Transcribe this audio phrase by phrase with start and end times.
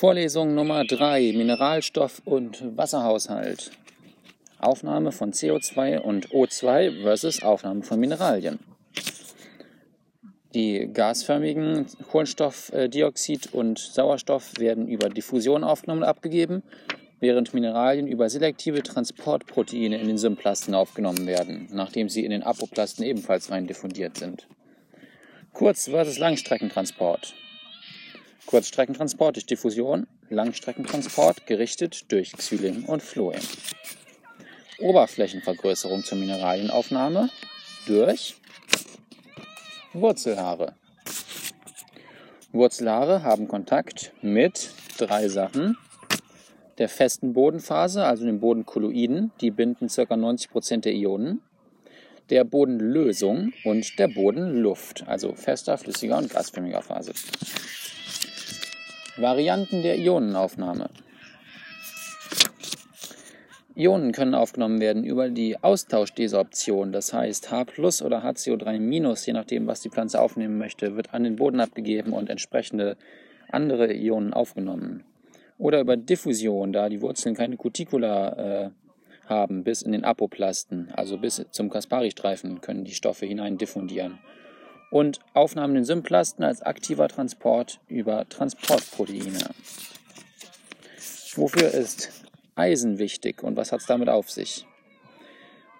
[0.00, 3.70] Vorlesung Nummer 3 Mineralstoff und Wasserhaushalt.
[4.58, 8.60] Aufnahme von CO2 und O2 versus Aufnahme von Mineralien.
[10.54, 16.62] Die gasförmigen Kohlenstoffdioxid und Sauerstoff werden über Diffusion aufgenommen und abgegeben,
[17.18, 23.04] während Mineralien über selektive Transportproteine in den Symplasten aufgenommen werden, nachdem sie in den Apoplasten
[23.04, 24.46] ebenfalls rein diffundiert sind.
[25.52, 27.34] Kurz versus Langstreckentransport.
[28.46, 33.40] Kurzstreckentransport durch Diffusion, Langstreckentransport gerichtet durch Xylem und Phloem.
[34.80, 37.28] Oberflächenvergrößerung zur Mineralienaufnahme
[37.86, 38.36] durch
[39.92, 40.74] Wurzelhaare.
[42.52, 45.76] Wurzelhaare haben Kontakt mit drei Sachen.
[46.78, 50.02] Der festen Bodenphase, also den Bodenkolloiden, die binden ca.
[50.02, 51.42] 90% der Ionen.
[52.30, 57.12] Der Bodenlösung und der Bodenluft, also fester, flüssiger und gasförmiger Phase.
[59.20, 60.88] Varianten der Ionenaufnahme.
[63.74, 67.66] Ionen können aufgenommen werden über die Austauschdesorption, das heißt H
[68.04, 68.78] oder HCO3
[69.26, 72.96] je nachdem, was die Pflanze aufnehmen möchte, wird an den Boden abgegeben und entsprechende
[73.50, 75.04] andere Ionen aufgenommen.
[75.56, 78.70] Oder über Diffusion, da die Wurzeln keine Cuticula äh,
[79.26, 84.18] haben, bis in den Apoplasten, also bis zum Caspari-Streifen, können die Stoffe hinein diffundieren
[84.90, 89.50] und Aufnahmen in Symplasten als aktiver Transport über Transportproteine.
[91.34, 92.10] Wofür ist
[92.56, 94.66] Eisen wichtig und was hat es damit auf sich?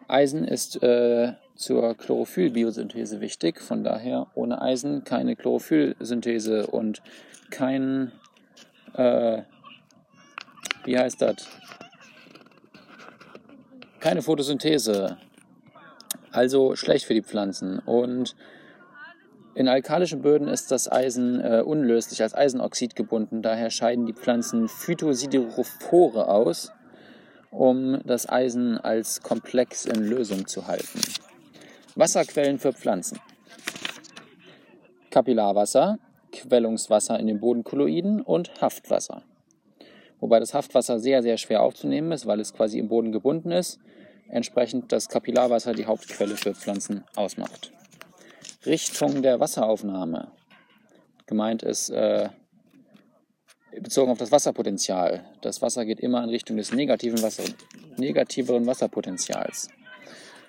[0.06, 7.02] Eisen ist äh, zur Chlorophyllbiosynthese wichtig, von daher ohne Eisen keine Chlorophyllsynthese und
[7.50, 8.12] kein,
[8.94, 9.42] äh,
[10.84, 11.48] wie heißt das?
[14.00, 15.18] Keine Photosynthese.
[16.32, 17.80] Also schlecht für die Pflanzen.
[17.80, 18.34] Und
[19.60, 23.42] in alkalischen Böden ist das Eisen äh, unlöslich als Eisenoxid gebunden.
[23.42, 26.72] Daher scheiden die Pflanzen Phytosiderophore aus,
[27.50, 31.00] um das Eisen als Komplex in Lösung zu halten.
[31.94, 33.18] Wasserquellen für Pflanzen.
[35.10, 35.98] Kapillarwasser,
[36.32, 39.24] Quellungswasser in den Bodenkolloiden und Haftwasser.
[40.20, 43.78] Wobei das Haftwasser sehr, sehr schwer aufzunehmen ist, weil es quasi im Boden gebunden ist.
[44.30, 47.72] Entsprechend das Kapillarwasser die Hauptquelle für Pflanzen ausmacht.
[48.66, 50.32] Richtung der Wasseraufnahme.
[51.26, 52.28] Gemeint ist äh,
[53.80, 55.24] bezogen auf das Wasserpotenzial.
[55.40, 57.44] Das Wasser geht immer in Richtung des negativen Wasser,
[57.96, 59.68] negativeren Wasserpotenzials.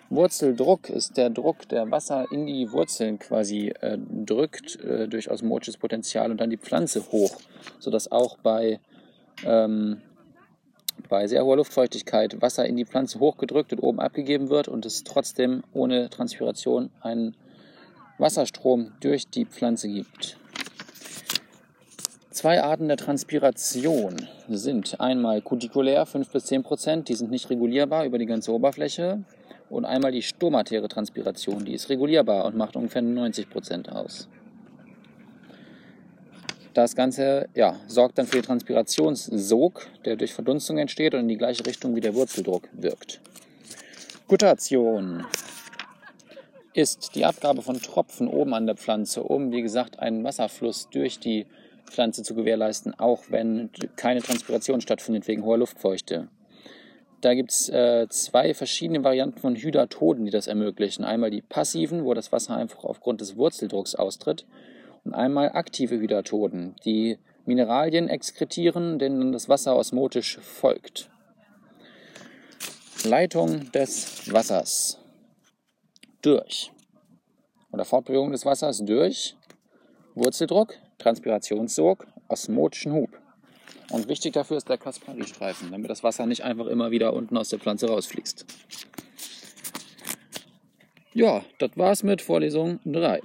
[0.10, 5.78] Wurzeldruck ist der Druck, der Wasser in die Wurzeln quasi äh, drückt äh, durch osmotisches
[5.78, 7.38] Potenzial und dann die Pflanze hoch,
[7.80, 8.82] sodass auch bei,
[9.46, 10.02] ähm,
[11.08, 15.06] bei sehr hoher Luftfeuchtigkeit Wasser in die Pflanze hochgedrückt und oben abgegeben wird und es
[15.06, 17.38] trotzdem ohne Transpiration einen
[18.22, 20.38] Wasserstrom durch die Pflanze gibt.
[22.30, 24.16] Zwei Arten der Transpiration
[24.48, 29.24] sind einmal kutikulär, 5 bis 10 Prozent, die sind nicht regulierbar über die ganze Oberfläche.
[29.70, 34.28] Und einmal die stomatäre Transpiration, die ist regulierbar und macht ungefähr 90 Prozent aus.
[36.74, 41.38] Das Ganze ja, sorgt dann für den Transpirationssog, der durch Verdunstung entsteht und in die
[41.38, 43.20] gleiche Richtung wie der Wurzeldruck wirkt.
[44.28, 45.26] Gutation
[46.74, 51.20] ist die Abgabe von Tropfen oben an der Pflanze, um, wie gesagt, einen Wasserfluss durch
[51.20, 51.46] die
[51.86, 56.30] Pflanze zu gewährleisten, auch wenn keine Transpiration stattfindet wegen hoher Luftfeuchte.
[57.20, 61.04] Da gibt es äh, zwei verschiedene Varianten von Hydatoden, die das ermöglichen.
[61.04, 64.46] Einmal die passiven, wo das Wasser einfach aufgrund des Wurzeldrucks austritt,
[65.04, 71.10] und einmal aktive Hydatoden, die Mineralien exkretieren, denen das Wasser osmotisch folgt.
[73.04, 75.01] Leitung des Wassers
[76.22, 76.72] durch.
[77.72, 79.36] Oder Fortbewegung des Wassers durch
[80.16, 83.10] Wurzeldruck, Transpirationssog, osmotischen Hub.
[83.92, 87.50] Und wichtig dafür ist der Kaspari-Streifen, damit das Wasser nicht einfach immer wieder unten aus
[87.50, 88.46] der Pflanze rausfließt.
[91.14, 93.22] Ja, das war's mit Vorlesung 3.